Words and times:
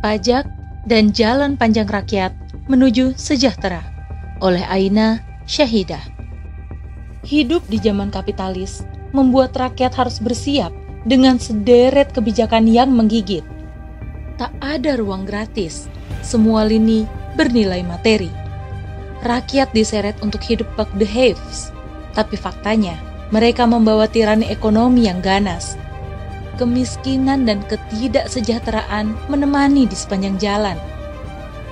Pajak 0.00 0.48
dan 0.88 1.12
Jalan 1.12 1.60
Panjang 1.60 1.84
Rakyat 1.84 2.32
Menuju 2.72 3.20
Sejahtera 3.20 3.84
oleh 4.40 4.64
Aina 4.64 5.20
Syahidah. 5.44 6.00
Hidup 7.20 7.60
di 7.68 7.76
zaman 7.76 8.08
kapitalis 8.08 8.80
membuat 9.12 9.52
rakyat 9.52 9.92
harus 9.92 10.16
bersiap 10.16 10.72
dengan 11.04 11.36
sederet 11.36 12.16
kebijakan 12.16 12.64
yang 12.64 12.96
menggigit. 12.96 13.44
Tak 14.40 14.56
ada 14.64 14.96
ruang 14.96 15.28
gratis, 15.28 15.84
semua 16.24 16.64
lini 16.64 17.04
bernilai 17.36 17.84
materi. 17.84 18.32
Rakyat 19.20 19.76
diseret 19.76 20.16
untuk 20.24 20.40
hidup 20.40 20.64
back 20.80 20.88
the 20.96 21.04
haves, 21.04 21.68
tapi 22.16 22.40
faktanya 22.40 22.96
mereka 23.28 23.68
membawa 23.68 24.08
tirani 24.08 24.48
ekonomi 24.48 25.12
yang 25.12 25.20
ganas. 25.20 25.76
Kemiskinan 26.60 27.48
dan 27.48 27.64
ketidaksejahteraan 27.64 29.16
menemani 29.32 29.88
di 29.88 29.96
sepanjang 29.96 30.36
jalan. 30.36 30.76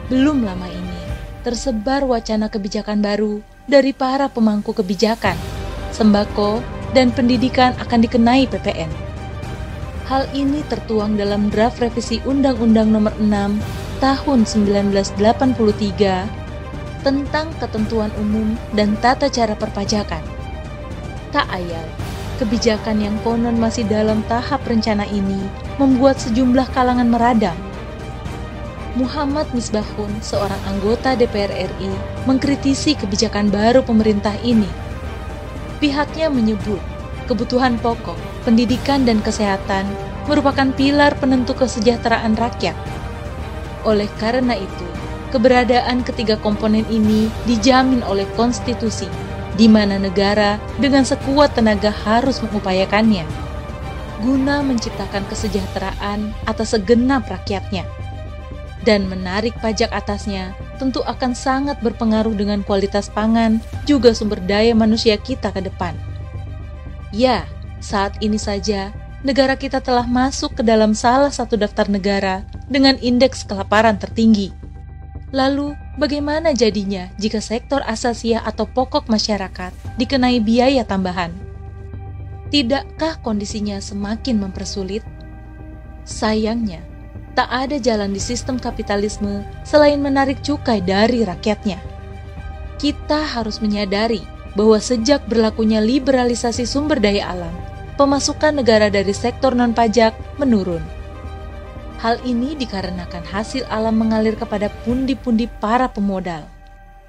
Belum 0.09 0.41
lama 0.41 0.65
ini, 0.65 1.01
tersebar 1.45 2.09
wacana 2.09 2.49
kebijakan 2.49 3.05
baru 3.05 3.45
dari 3.69 3.93
para 3.93 4.33
pemangku 4.33 4.73
kebijakan. 4.73 5.37
Sembako 5.93 6.65
dan 6.97 7.13
pendidikan 7.13 7.77
akan 7.77 8.01
dikenai 8.01 8.49
PPN. 8.49 8.89
Hal 10.09 10.25
ini 10.33 10.65
tertuang 10.73 11.21
dalam 11.21 11.53
draft 11.53 11.85
revisi 11.85 12.25
Undang-Undang 12.25 12.89
Nomor 12.89 13.13
6 13.21 13.61
Tahun 13.99 14.47
1983 14.47 15.19
tentang 17.03 17.51
ketentuan 17.59 18.15
umum 18.15 18.55
dan 18.71 18.95
tata 19.03 19.27
cara 19.27 19.59
perpajakan. 19.59 20.23
Tak 21.35 21.51
ayal, 21.51 21.83
kebijakan 22.39 23.03
yang 23.03 23.19
konon 23.27 23.59
masih 23.59 23.83
dalam 23.85 24.23
tahap 24.31 24.63
rencana 24.65 25.05
ini 25.11 25.43
membuat 25.77 26.23
sejumlah 26.23 26.71
kalangan 26.71 27.11
meradang. 27.11 27.59
Muhammad 28.95 29.47
Misbahun, 29.53 30.11
seorang 30.23 30.59
anggota 30.67 31.19
DPR 31.19 31.51
RI, 31.51 31.93
mengkritisi 32.25 32.97
kebijakan 32.99 33.51
baru 33.53 33.83
pemerintah 33.85 34.35
ini 34.43 34.89
Pihaknya 35.79 36.27
menyebut 36.27 36.83
kebutuhan 37.31 37.79
pokok, 37.79 38.19
pendidikan, 38.43 39.07
dan 39.07 39.23
kesehatan 39.23 39.87
merupakan 40.27 40.75
pilar 40.75 41.15
penentu 41.23 41.55
kesejahteraan 41.55 42.35
rakyat. 42.35 42.75
Oleh 43.87 44.11
karena 44.19 44.59
itu, 44.59 44.87
keberadaan 45.31 46.03
ketiga 46.03 46.35
komponen 46.43 46.83
ini 46.91 47.31
dijamin 47.47 48.03
oleh 48.03 48.27
konstitusi, 48.35 49.07
di 49.59 49.67
mana 49.67 49.99
negara 49.99 50.63
dengan 50.79 51.03
sekuat 51.03 51.59
tenaga 51.59 51.91
harus 51.91 52.39
mengupayakannya, 52.47 53.27
guna 54.23 54.63
menciptakan 54.63 55.27
kesejahteraan 55.27 56.31
atas 56.47 56.79
segenap 56.79 57.27
rakyatnya. 57.27 57.83
Dan 58.87 59.11
menarik 59.11 59.59
pajak 59.59 59.91
atasnya 59.91 60.55
tentu 60.79 61.03
akan 61.03 61.35
sangat 61.35 61.83
berpengaruh 61.83 62.33
dengan 62.39 62.63
kualitas 62.63 63.11
pangan 63.11 63.59
juga 63.85 64.15
sumber 64.15 64.39
daya 64.47 64.73
manusia 64.73 65.19
kita 65.19 65.51
ke 65.51 65.67
depan. 65.67 65.99
Ya, 67.11 67.43
saat 67.83 68.15
ini 68.23 68.39
saja 68.39 68.95
negara 69.27 69.59
kita 69.59 69.83
telah 69.83 70.07
masuk 70.07 70.55
ke 70.55 70.63
dalam 70.63 70.95
salah 70.95 71.35
satu 71.35 71.59
daftar 71.59 71.91
negara 71.91 72.47
dengan 72.71 72.95
indeks 73.03 73.43
kelaparan 73.43 73.99
tertinggi. 73.99 74.55
Lalu, 75.35 75.75
bagaimana 75.99 76.55
jadinya 76.55 77.11
jika 77.19 77.43
sektor 77.43 77.83
asasiah 77.85 78.41
atau 78.47 78.65
pokok 78.65 79.11
masyarakat 79.11 79.75
dikenai 79.99 80.39
biaya 80.39 80.87
tambahan? 80.87 81.35
Tidakkah 82.49 83.21
kondisinya 83.21 83.77
semakin 83.83 84.41
mempersulit? 84.41 85.05
Sayangnya, 86.09 86.81
tak 87.37 87.53
ada 87.53 87.77
jalan 87.77 88.17
di 88.17 88.23
sistem 88.23 88.57
kapitalisme 88.57 89.45
selain 89.69 90.01
menarik 90.01 90.41
cukai 90.41 90.81
dari 90.81 91.29
rakyatnya. 91.29 91.77
Kita 92.81 93.21
harus 93.37 93.61
menyadari 93.61 94.25
bahwa 94.57 94.81
sejak 94.81 95.29
berlakunya 95.29 95.85
liberalisasi 95.85 96.65
sumber 96.65 96.99
daya 96.99 97.31
alam, 97.31 97.53
pemasukan 98.01 98.59
negara 98.59 98.89
dari 98.89 99.13
sektor 99.13 99.53
non-pajak 99.53 100.17
menurun. 100.41 100.98
Hal 101.99 102.23
ini 102.23 102.55
dikarenakan 102.55 103.27
hasil 103.27 103.67
alam 103.67 103.99
mengalir 103.99 104.39
kepada 104.39 104.71
pundi-pundi 104.87 105.51
para 105.59 105.91
pemodal. 105.91 106.47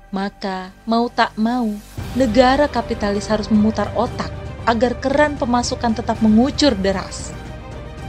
Maka, 0.10 0.74
mau 0.90 1.06
tak 1.14 1.38
mau, 1.38 1.70
negara 2.18 2.66
kapitalis 2.66 3.30
harus 3.30 3.54
memutar 3.54 3.94
otak 3.94 4.34
agar 4.66 4.98
keran 4.98 5.38
pemasukan 5.38 5.94
tetap 5.94 6.18
mengucur 6.26 6.74
deras. 6.74 7.30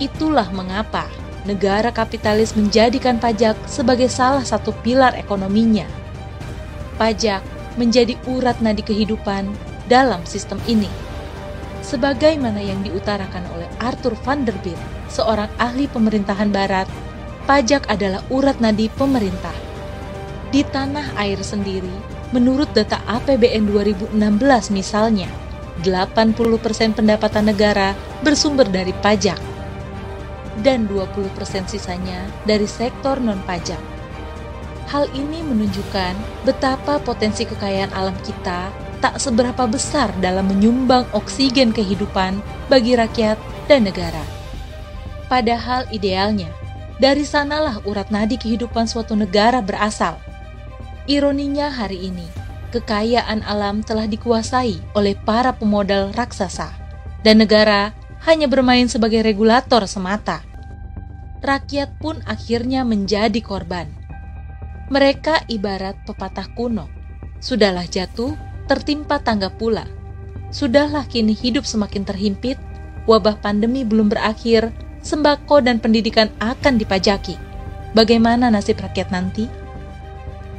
Itulah 0.01 0.49
mengapa 0.57 1.05
negara 1.45 1.93
kapitalis 1.93 2.57
menjadikan 2.57 3.21
pajak 3.21 3.57
sebagai 3.69 4.09
salah 4.09 4.45
satu 4.45 4.73
pilar 4.81 5.13
ekonominya. 5.21 5.85
Pajak 6.97 7.45
menjadi 7.77 8.17
urat 8.25 8.61
nadi 8.65 8.81
kehidupan 8.81 9.53
dalam 9.85 10.25
sistem 10.25 10.57
ini. 10.65 11.10
Sebagaimana 11.91 12.63
yang 12.63 12.87
diutarakan 12.87 13.51
oleh 13.51 13.67
Arthur 13.83 14.15
van 14.23 14.47
der 14.47 14.55
Bilt, 14.63 14.79
seorang 15.11 15.51
ahli 15.59 15.91
pemerintahan 15.91 16.55
barat, 16.55 16.87
pajak 17.51 17.91
adalah 17.91 18.23
urat 18.31 18.63
nadi 18.63 18.87
pemerintah. 18.95 19.51
Di 20.55 20.63
tanah 20.63 21.19
air 21.19 21.43
sendiri, 21.43 21.91
menurut 22.31 22.71
data 22.79 23.03
APBN 23.11 23.67
2016 23.75 24.15
misalnya, 24.71 25.27
80% 25.83 26.95
pendapatan 26.95 27.51
negara 27.51 27.99
bersumber 28.23 28.71
dari 28.71 28.95
pajak 28.95 29.43
dan 30.63 30.87
20% 30.87 31.35
sisanya 31.67 32.23
dari 32.47 32.71
sektor 32.71 33.19
non-pajak. 33.19 33.83
Hal 34.95 35.11
ini 35.11 35.43
menunjukkan 35.43 36.47
betapa 36.47 37.03
potensi 37.03 37.43
kekayaan 37.47 37.91
alam 37.99 38.15
kita 38.23 38.90
tak 39.01 39.17
seberapa 39.19 39.65
besar 39.67 40.13
dalam 40.21 40.49
menyumbang 40.49 41.09
oksigen 41.17 41.73
kehidupan 41.73 42.39
bagi 42.69 42.97
rakyat 42.97 43.41
dan 43.67 43.89
negara. 43.89 44.23
Padahal 45.27 45.89
idealnya, 45.91 46.53
dari 47.01 47.25
sanalah 47.25 47.81
urat 47.89 48.13
nadi 48.13 48.37
kehidupan 48.37 48.85
suatu 48.85 49.17
negara 49.17 49.65
berasal. 49.65 50.21
Ironinya 51.09 51.73
hari 51.73 52.13
ini, 52.13 52.29
kekayaan 52.77 53.43
alam 53.43 53.81
telah 53.81 54.05
dikuasai 54.05 54.79
oleh 54.95 55.17
para 55.17 55.57
pemodal 55.57 56.13
raksasa, 56.13 56.69
dan 57.25 57.41
negara 57.41 57.97
hanya 58.29 58.47
bermain 58.47 58.85
sebagai 58.85 59.25
regulator 59.25 59.89
semata 59.89 60.51
rakyat 61.41 61.97
pun 61.99 62.21
akhirnya 62.29 62.85
menjadi 62.85 63.41
korban. 63.41 63.89
Mereka 64.93 65.49
ibarat 65.49 65.97
pepatah 66.05 66.53
kuno. 66.53 66.87
Sudahlah 67.41 67.89
jatuh, 67.89 68.37
tertimpa 68.71 69.19
tangga 69.19 69.51
pula. 69.51 69.83
Sudahlah 70.55 71.03
kini 71.11 71.35
hidup 71.35 71.67
semakin 71.67 72.07
terhimpit, 72.07 72.55
wabah 73.11 73.43
pandemi 73.43 73.83
belum 73.83 74.07
berakhir, 74.07 74.71
sembako 75.03 75.67
dan 75.67 75.83
pendidikan 75.83 76.31
akan 76.39 76.79
dipajaki. 76.79 77.35
Bagaimana 77.99 78.47
nasib 78.47 78.79
rakyat 78.79 79.11
nanti? 79.11 79.51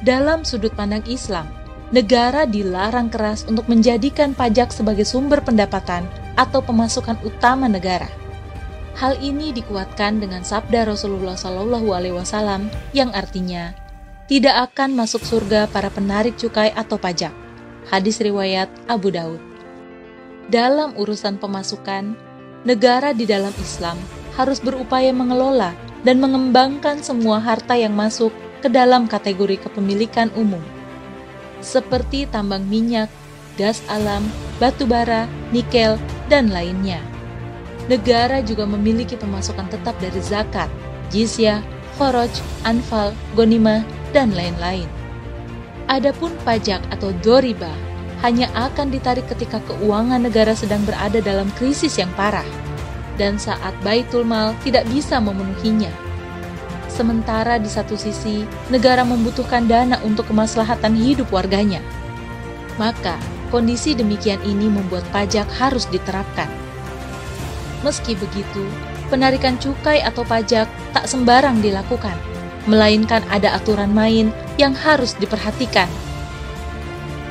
Dalam 0.04 0.44
sudut 0.44 0.76
pandang 0.76 1.08
Islam, 1.08 1.48
negara 1.96 2.44
dilarang 2.44 3.08
keras 3.08 3.48
untuk 3.48 3.72
menjadikan 3.72 4.36
pajak 4.36 4.76
sebagai 4.76 5.08
sumber 5.08 5.40
pendapatan 5.40 6.04
atau 6.36 6.60
pemasukan 6.60 7.16
utama 7.24 7.72
negara. 7.72 8.12
Hal 9.00 9.16
ini 9.24 9.56
dikuatkan 9.56 10.20
dengan 10.20 10.44
sabda 10.44 10.84
Rasulullah 10.84 11.40
Shallallahu 11.40 11.96
Alaihi 11.96 12.16
Wasallam 12.20 12.68
yang 12.92 13.16
artinya 13.16 13.72
tidak 14.28 14.72
akan 14.72 15.00
masuk 15.00 15.24
surga 15.24 15.72
para 15.72 15.88
penarik 15.88 16.36
cukai 16.36 16.76
atau 16.76 17.00
pajak. 17.00 17.41
Hadis 17.92 18.24
riwayat 18.24 18.72
Abu 18.88 19.12
Daud. 19.12 19.44
Dalam 20.48 20.96
urusan 20.96 21.36
pemasukan, 21.36 22.16
negara 22.64 23.12
di 23.12 23.28
dalam 23.28 23.52
Islam 23.60 24.00
harus 24.40 24.64
berupaya 24.64 25.12
mengelola 25.12 25.76
dan 26.08 26.24
mengembangkan 26.24 27.04
semua 27.04 27.44
harta 27.44 27.76
yang 27.76 27.92
masuk 27.92 28.32
ke 28.64 28.72
dalam 28.72 29.12
kategori 29.12 29.60
kepemilikan 29.68 30.32
umum, 30.40 30.64
seperti 31.60 32.26
tambang 32.32 32.64
minyak, 32.66 33.12
gas 33.60 33.84
alam, 33.92 34.24
batu 34.58 34.88
bara, 34.88 35.28
nikel, 35.52 36.00
dan 36.32 36.48
lainnya 36.48 37.04
negara 37.92 38.40
juga 38.40 38.64
memiliki 38.64 39.20
pemasukan 39.20 39.68
tetap 39.68 39.96
dari 40.00 40.22
zakat, 40.24 40.72
jizyah, 41.10 41.60
khoroj, 42.00 42.32
anfal, 42.64 43.12
gonimah, 43.36 43.84
dan 44.16 44.32
lain-lain. 44.32 44.88
Adapun 45.92 46.32
pajak 46.48 46.80
atau 46.88 47.12
doriba 47.20 47.68
hanya 48.24 48.48
akan 48.56 48.96
ditarik 48.96 49.28
ketika 49.28 49.60
keuangan 49.68 50.24
negara 50.24 50.56
sedang 50.56 50.80
berada 50.88 51.20
dalam 51.20 51.52
krisis 51.60 52.00
yang 52.00 52.08
parah 52.16 52.48
dan 53.20 53.36
saat 53.36 53.76
Baitul 53.84 54.24
Mal 54.24 54.56
tidak 54.64 54.88
bisa 54.88 55.20
memenuhinya. 55.20 55.92
Sementara 56.88 57.60
di 57.60 57.68
satu 57.68 58.00
sisi, 58.00 58.48
negara 58.72 59.04
membutuhkan 59.04 59.68
dana 59.68 60.00
untuk 60.08 60.32
kemaslahatan 60.32 60.96
hidup 60.96 61.28
warganya. 61.28 61.84
Maka, 62.80 63.20
kondisi 63.52 63.92
demikian 63.92 64.40
ini 64.48 64.72
membuat 64.72 65.04
pajak 65.12 65.48
harus 65.60 65.84
diterapkan 65.92 66.48
Meski 67.82 68.14
begitu, 68.14 68.62
penarikan 69.10 69.58
cukai 69.58 70.06
atau 70.06 70.22
pajak 70.22 70.70
tak 70.94 71.06
sembarang 71.10 71.60
dilakukan. 71.60 72.14
melainkan 72.70 73.26
ada 73.34 73.58
aturan 73.58 73.90
main 73.90 74.30
yang 74.62 74.78
harus 74.78 75.18
diperhatikan. 75.18 75.90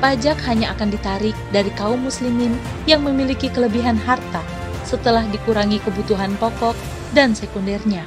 Pajak 0.03 0.35
hanya 0.51 0.75
akan 0.75 0.91
ditarik 0.91 1.37
dari 1.55 1.71
kaum 1.79 2.03
muslimin 2.03 2.51
yang 2.83 3.07
memiliki 3.07 3.47
kelebihan 3.47 3.95
harta 3.95 4.43
setelah 4.83 5.23
dikurangi 5.31 5.79
kebutuhan 5.79 6.35
pokok 6.35 6.75
dan 7.15 7.31
sekundernya. 7.31 8.03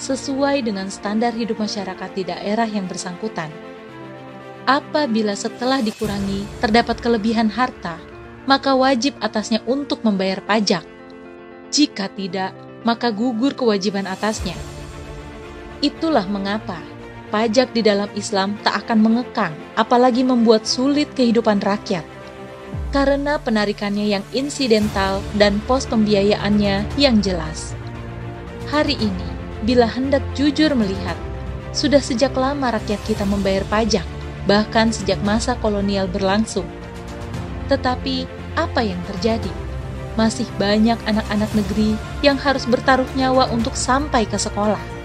Sesuai 0.00 0.66
dengan 0.66 0.90
standar 0.90 1.36
hidup 1.36 1.62
masyarakat 1.62 2.10
di 2.16 2.26
daerah 2.26 2.66
yang 2.66 2.90
bersangkutan. 2.90 3.52
Apabila 4.64 5.36
setelah 5.36 5.84
dikurangi 5.84 6.48
terdapat 6.58 6.98
kelebihan 6.98 7.52
harta, 7.52 8.00
maka 8.48 8.72
wajib 8.72 9.14
atasnya 9.20 9.60
untuk 9.68 10.00
membayar 10.00 10.40
pajak. 10.40 10.82
Jika 11.68 12.08
tidak, 12.16 12.56
maka 12.82 13.12
gugur 13.12 13.52
kewajiban 13.52 14.08
atasnya. 14.08 14.56
Itulah 15.84 16.24
mengapa 16.24 16.80
pajak 17.30 17.70
di 17.72 17.80
dalam 17.80 18.10
Islam 18.18 18.58
tak 18.66 18.84
akan 18.84 18.98
mengekang, 19.00 19.54
apalagi 19.78 20.26
membuat 20.26 20.66
sulit 20.66 21.08
kehidupan 21.14 21.62
rakyat. 21.62 22.02
Karena 22.90 23.38
penarikannya 23.38 24.10
yang 24.18 24.24
insidental 24.34 25.22
dan 25.38 25.62
pos 25.64 25.86
pembiayaannya 25.86 26.84
yang 26.98 27.22
jelas. 27.22 27.72
Hari 28.68 28.98
ini, 28.98 29.28
bila 29.62 29.86
hendak 29.86 30.22
jujur 30.34 30.74
melihat, 30.74 31.14
sudah 31.70 32.02
sejak 32.02 32.34
lama 32.34 32.74
rakyat 32.74 32.98
kita 33.06 33.22
membayar 33.22 33.62
pajak, 33.70 34.06
bahkan 34.50 34.90
sejak 34.90 35.22
masa 35.22 35.54
kolonial 35.62 36.10
berlangsung. 36.10 36.66
Tetapi, 37.70 38.26
apa 38.58 38.82
yang 38.82 38.98
terjadi? 39.06 39.54
Masih 40.18 40.50
banyak 40.58 40.98
anak-anak 41.06 41.50
negeri 41.54 41.94
yang 42.26 42.34
harus 42.34 42.66
bertaruh 42.66 43.06
nyawa 43.14 43.46
untuk 43.54 43.78
sampai 43.78 44.26
ke 44.26 44.34
sekolah 44.34 44.99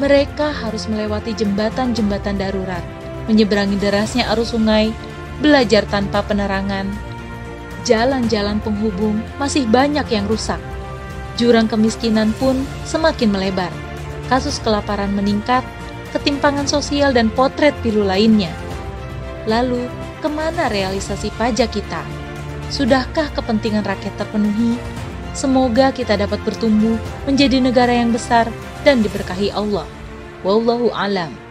mereka 0.00 0.48
harus 0.48 0.88
melewati 0.88 1.36
jembatan-jembatan 1.36 2.40
darurat, 2.40 2.80
menyeberangi 3.28 3.76
derasnya 3.76 4.32
arus 4.32 4.56
sungai, 4.56 4.96
belajar 5.44 5.84
tanpa 5.92 6.24
penerangan. 6.24 6.88
Jalan-jalan 7.84 8.64
penghubung 8.64 9.20
masih 9.36 9.68
banyak 9.68 10.08
yang 10.08 10.24
rusak. 10.24 10.58
Jurang 11.36 11.68
kemiskinan 11.68 12.32
pun 12.40 12.64
semakin 12.88 13.28
melebar. 13.28 13.72
Kasus 14.32 14.56
kelaparan 14.64 15.12
meningkat, 15.12 15.60
ketimpangan 16.16 16.64
sosial 16.64 17.12
dan 17.12 17.28
potret 17.28 17.76
pilu 17.84 18.00
lainnya. 18.00 18.52
Lalu, 19.44 19.84
ke 20.24 20.28
mana 20.32 20.72
realisasi 20.72 21.28
pajak 21.36 21.76
kita? 21.76 22.00
Sudahkah 22.72 23.32
kepentingan 23.36 23.84
rakyat 23.84 24.16
terpenuhi? 24.16 24.80
Semoga 25.36 25.92
kita 25.92 26.16
dapat 26.16 26.40
bertumbuh 26.44 26.96
menjadi 27.24 27.60
negara 27.60 27.94
yang 27.94 28.12
besar 28.12 28.48
dan 28.86 29.04
diberkahi 29.04 29.52
Allah. 29.52 29.84
Wallahu 30.40 30.88
alam. 30.94 31.49